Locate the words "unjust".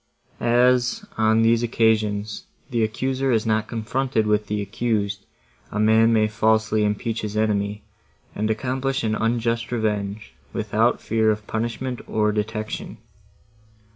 9.13-9.71